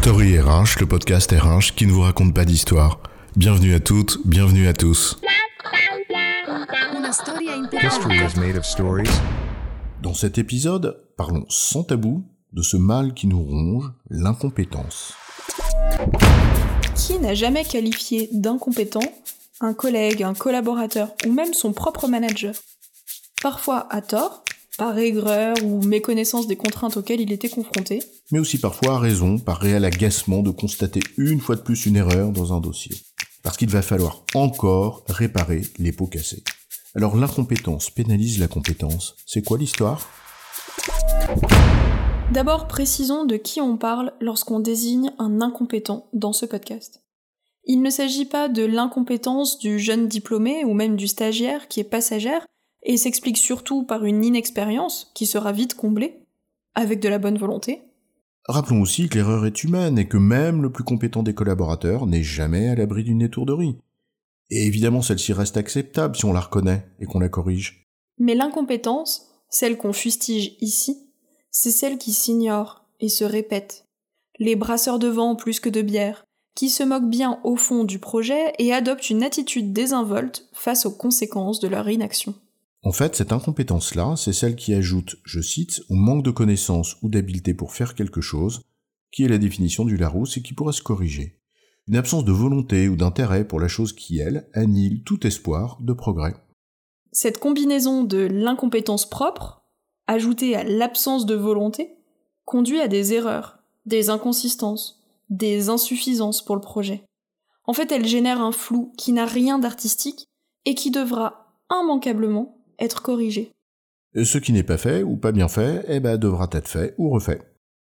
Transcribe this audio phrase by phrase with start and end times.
[0.00, 3.00] Story RH, le podcast RH qui ne vous raconte pas d'histoire.
[3.34, 5.18] Bienvenue à toutes, bienvenue à tous.
[7.82, 9.10] History is made of stories.
[10.00, 15.14] Dans cet épisode, parlons sans tabou de ce mal qui nous ronge, l'incompétence.
[16.94, 19.00] Qui n'a jamais qualifié d'incompétent
[19.60, 22.54] un collègue, un collaborateur ou même son propre manager?
[23.42, 24.44] Parfois à tort,
[24.78, 28.00] par aigreur ou méconnaissance des contraintes auxquelles il était confronté.
[28.30, 31.96] Mais aussi parfois à raison, par réel agacement de constater une fois de plus une
[31.96, 32.96] erreur dans un dossier.
[33.42, 36.44] Parce qu'il va falloir encore réparer les pots cassés.
[36.94, 39.16] Alors l'incompétence pénalise la compétence.
[39.26, 40.08] C'est quoi l'histoire?
[42.32, 47.02] D'abord, précisons de qui on parle lorsqu'on désigne un incompétent dans ce podcast.
[47.64, 51.84] Il ne s'agit pas de l'incompétence du jeune diplômé ou même du stagiaire qui est
[51.84, 52.46] passagère,
[52.82, 56.20] et s'explique surtout par une inexpérience qui sera vite comblée,
[56.74, 57.82] avec de la bonne volonté.
[58.44, 62.22] Rappelons aussi que l'erreur est humaine et que même le plus compétent des collaborateurs n'est
[62.22, 63.76] jamais à l'abri d'une étourderie.
[64.50, 67.86] Et évidemment, celle-ci reste acceptable si on la reconnaît et qu'on la corrige.
[68.18, 71.10] Mais l'incompétence, celle qu'on fustige ici,
[71.50, 73.84] c'est celle qui s'ignore et se répète.
[74.38, 77.98] Les brasseurs de vent plus que de bière, qui se moquent bien au fond du
[77.98, 82.34] projet et adoptent une attitude désinvolte face aux conséquences de leur inaction.
[82.82, 87.08] En fait, cette incompétence-là, c'est celle qui ajoute, je cite, au manque de connaissances ou
[87.08, 88.62] d'habileté pour faire quelque chose,
[89.10, 91.40] qui est la définition du Larousse et qui pourrait se corriger.
[91.88, 95.92] Une absence de volonté ou d'intérêt pour la chose qui, elle, annihile tout espoir de
[95.92, 96.34] progrès.
[97.10, 99.62] Cette combinaison de l'incompétence propre,
[100.06, 101.94] ajoutée à l'absence de volonté,
[102.44, 107.04] conduit à des erreurs, des inconsistances, des insuffisances pour le projet.
[107.64, 110.26] En fait, elle génère un flou qui n'a rien d'artistique
[110.64, 113.50] et qui devra immanquablement être corrigé.
[114.14, 117.10] Ce qui n'est pas fait ou pas bien fait, eh ben, devra être fait ou
[117.10, 117.42] refait.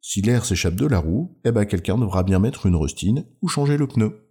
[0.00, 3.48] Si l'air s'échappe de la roue, eh ben, quelqu'un devra bien mettre une rustine ou
[3.48, 4.28] changer le pneu.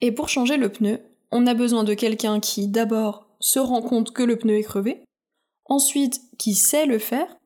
[0.00, 1.00] Et pour changer le pneu,
[1.32, 5.02] on a besoin de quelqu'un qui, d'abord, se rend compte que le pneu est crevé,
[5.66, 7.36] ensuite, qui sait le faire,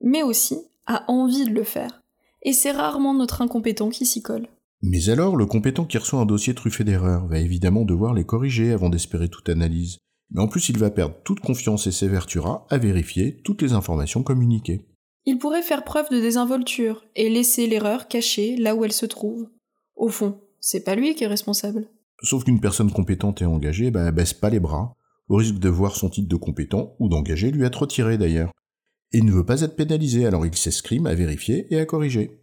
[0.00, 2.00] mais aussi a envie de le faire.
[2.42, 4.48] Et c'est rarement notre incompétent qui s'y colle.
[4.82, 8.72] Mais alors, le compétent qui reçoit un dossier truffé d'erreurs va évidemment devoir les corriger
[8.72, 9.98] avant d'espérer toute analyse
[10.32, 14.22] mais en plus il va perdre toute confiance et s'évertuera à vérifier toutes les informations
[14.22, 14.86] communiquées.
[15.24, 19.48] Il pourrait faire preuve de désinvolture et laisser l'erreur cachée là où elle se trouve.
[19.94, 21.88] Au fond, c'est pas lui qui est responsable.
[22.22, 24.96] Sauf qu'une personne compétente et engagée, bah, baisse pas les bras,
[25.28, 28.52] au risque de voir son titre de compétent ou d'engagé lui être retiré d'ailleurs.
[29.12, 32.41] Et il ne veut pas être pénalisé, alors il s'escrime à vérifier et à corriger.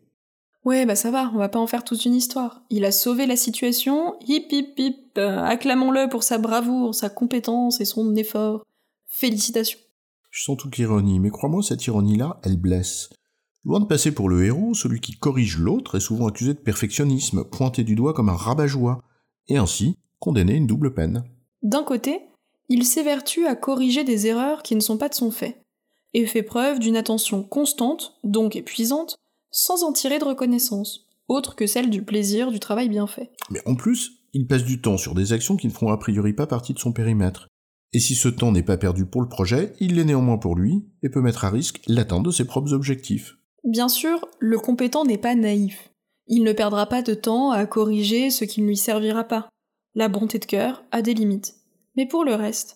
[0.69, 2.61] Ouais, bah ça va, on va pas en faire toute une histoire.
[2.69, 7.81] Il a sauvé la situation, hip hip hip, euh, acclamons-le pour sa bravoure, sa compétence
[7.81, 8.63] et son effort.
[9.07, 9.79] Félicitations.
[10.29, 13.09] Je sens toute l'ironie, mais crois-moi, cette ironie-là, elle blesse.
[13.65, 17.45] Loin de passer pour le héros, celui qui corrige l'autre est souvent accusé de perfectionnisme,
[17.45, 19.01] pointé du doigt comme un rabat-joie,
[19.47, 21.23] et ainsi condamné à une double peine.
[21.63, 22.21] D'un côté,
[22.67, 25.63] il s'évertue à corriger des erreurs qui ne sont pas de son fait,
[26.13, 29.17] et fait preuve d'une attention constante, donc épuisante,
[29.51, 33.31] sans en tirer de reconnaissance, autre que celle du plaisir du travail bien fait.
[33.49, 36.33] Mais en plus, il passe du temps sur des actions qui ne feront a priori
[36.33, 37.47] pas partie de son périmètre.
[37.93, 40.85] Et si ce temps n'est pas perdu pour le projet, il l'est néanmoins pour lui,
[41.01, 43.37] et peut mettre à risque l'atteinte de ses propres objectifs.
[43.63, 45.89] Bien sûr, le compétent n'est pas naïf.
[46.27, 49.49] Il ne perdra pas de temps à corriger ce qui ne lui servira pas.
[49.95, 51.55] La bonté de cœur a des limites.
[51.95, 52.75] Mais pour le reste,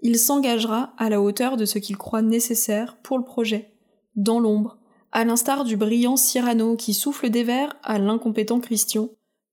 [0.00, 3.74] il s'engagera à la hauteur de ce qu'il croit nécessaire pour le projet,
[4.16, 4.78] dans l'ombre,
[5.14, 9.10] à l'instar du brillant Cyrano qui souffle des vers à l'incompétent Christian,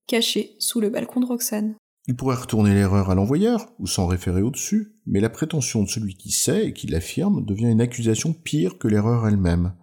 [0.08, 1.76] caché sous le balcon de Roxane.
[2.08, 6.14] Il pourrait retourner l'erreur à l'envoyeur, ou s'en référer au-dessus, mais la prétention de celui
[6.14, 9.74] qui sait et qui l'affirme devient une accusation pire que l'erreur elle-même.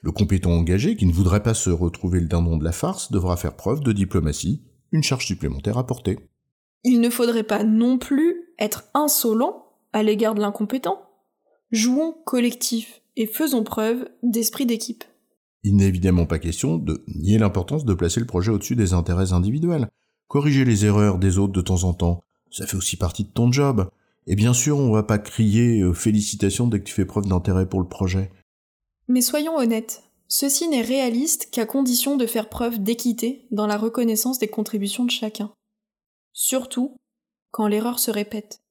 [0.00, 3.36] Le compétent engagé, qui ne voudrait pas se retrouver le dindon de la farce, devra
[3.36, 6.18] faire preuve de diplomatie, une charge supplémentaire à porter.
[6.82, 11.00] Il ne faudrait pas non plus être insolent à l'égard de l'incompétent.
[11.70, 15.04] Jouons collectif et faisons preuve d'esprit d'équipe.
[15.68, 19.34] Il n'est évidemment pas question de nier l'importance de placer le projet au-dessus des intérêts
[19.34, 19.90] individuels.
[20.26, 23.52] Corriger les erreurs des autres de temps en temps, ça fait aussi partie de ton
[23.52, 23.90] job.
[24.26, 27.68] Et bien sûr, on va pas crier euh, félicitations dès que tu fais preuve d'intérêt
[27.68, 28.32] pour le projet.
[29.08, 34.38] Mais soyons honnêtes, ceci n'est réaliste qu'à condition de faire preuve d'équité dans la reconnaissance
[34.38, 35.52] des contributions de chacun.
[36.32, 36.96] Surtout
[37.50, 38.62] quand l'erreur se répète.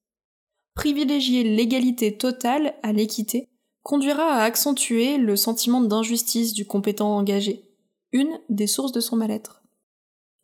[0.74, 3.48] Privilégier l'égalité totale à l'équité
[3.88, 7.62] conduira à accentuer le sentiment d'injustice du compétent engagé,
[8.12, 9.62] une des sources de son mal-être.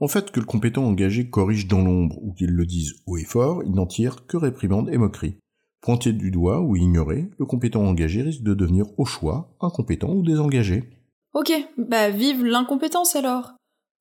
[0.01, 3.25] En fait, que le compétent engagé corrige dans l'ombre ou qu'il le dise haut et
[3.25, 5.37] fort, il n'en tire que réprimande et moquerie.
[5.83, 10.23] Pointé du doigt ou ignoré, le compétent engagé risque de devenir au choix incompétent ou
[10.23, 10.89] désengagé.
[11.35, 13.53] Ok, bah vive l'incompétence alors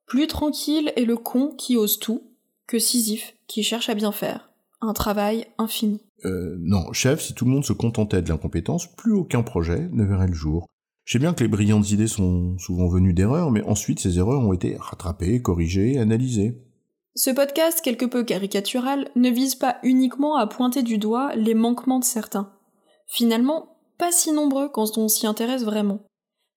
[0.05, 2.21] Plus tranquille est le con qui ose tout
[2.65, 4.52] que Sisyphe qui cherche à bien faire.
[4.85, 6.01] Un travail infini.
[6.25, 10.03] Euh, non, chef, si tout le monde se contentait de l'incompétence, plus aucun projet ne
[10.03, 10.67] verrait le jour.
[11.05, 14.41] Je sais bien que les brillantes idées sont souvent venues d'erreurs, mais ensuite ces erreurs
[14.41, 16.61] ont été rattrapées, corrigées, analysées.
[17.15, 21.99] Ce podcast, quelque peu caricatural, ne vise pas uniquement à pointer du doigt les manquements
[21.99, 22.51] de certains.
[23.07, 26.01] Finalement, pas si nombreux quand on s'y intéresse vraiment,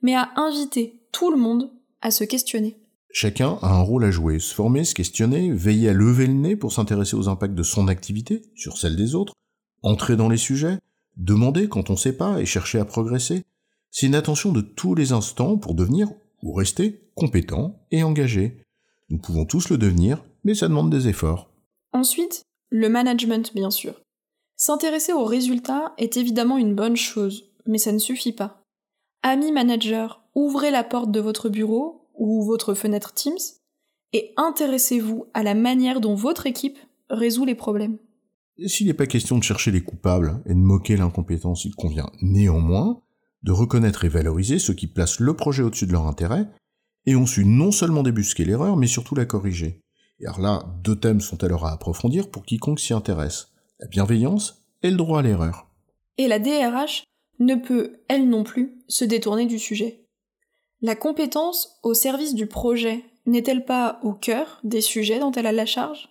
[0.03, 1.71] mais à inviter tout le monde
[2.01, 2.77] à se questionner.
[3.19, 6.55] Chacun a un rôle à jouer, se former, se questionner, veiller à lever le nez
[6.55, 9.33] pour s'intéresser aux impacts de son activité sur celle des autres,
[9.81, 10.81] entrer dans les sujets,
[11.17, 13.45] demander quand on ne sait pas et chercher à progresser.
[13.91, 16.11] C'est une attention de tous les instants pour devenir
[16.43, 18.63] ou rester compétent et engagé.
[19.09, 21.49] Nous pouvons tous le devenir, mais ça demande des efforts.
[21.95, 23.95] Ensuite, le management, bien sûr.
[24.57, 28.61] S'intéresser aux résultats est évidemment une bonne chose, mais ça ne suffit pas.
[29.23, 33.39] Amis manager, ouvrez la porte de votre bureau ou votre fenêtre Teams
[34.13, 36.79] et intéressez-vous à la manière dont votre équipe
[37.11, 37.99] résout les problèmes.
[38.67, 43.03] S'il n'est pas question de chercher les coupables et de moquer l'incompétence, il convient néanmoins
[43.43, 46.49] de reconnaître et valoriser ceux qui placent le projet au-dessus de leur intérêt
[47.05, 49.81] et ont su non seulement débusquer l'erreur, mais surtout la corriger.
[50.19, 53.53] Et alors là, deux thèmes sont alors à approfondir pour quiconque s'y intéresse.
[53.79, 55.69] La bienveillance et le droit à l'erreur.
[56.17, 57.05] Et la DRH
[57.39, 60.06] ne peut, elle non plus, se détourner du sujet.
[60.83, 65.53] La compétence au service du projet n'est-elle pas au cœur des sujets dont elle a
[65.53, 66.11] la charge?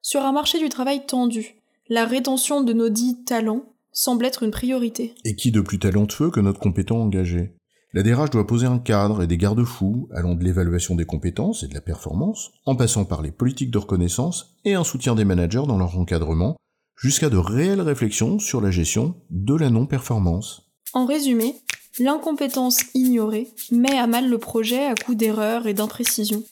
[0.00, 1.56] Sur un marché du travail tendu,
[1.88, 5.16] la rétention de nos dits talents semble être une priorité.
[5.24, 7.56] Et qui de plus talentueux que notre compétent engagé?
[7.94, 11.68] La DRH doit poser un cadre et des garde-fous allant de l'évaluation des compétences et
[11.68, 15.66] de la performance, en passant par les politiques de reconnaissance et un soutien des managers
[15.66, 16.56] dans leur encadrement,
[16.94, 20.62] jusqu'à de réelles réflexions sur la gestion de la non-performance.
[20.92, 21.56] En résumé,
[21.98, 26.44] l'incompétence ignorée met à mal le projet à coup d'erreurs et d'imprécisions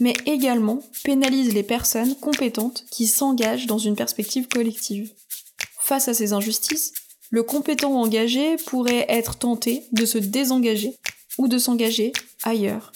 [0.00, 5.12] mais également pénalise les personnes compétentes qui s'engagent dans une perspective collective.
[5.80, 6.92] Face à ces injustices,
[7.30, 10.94] le compétent engagé pourrait être tenté de se désengager
[11.38, 12.12] ou de s'engager
[12.42, 12.92] ailleurs.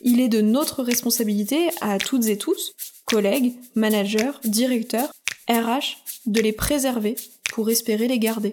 [0.00, 2.74] Il est de notre responsabilité à toutes et tous,
[3.06, 5.12] collègues, managers, directeurs,
[5.48, 7.16] RH, de les préserver
[7.50, 8.52] pour espérer les garder.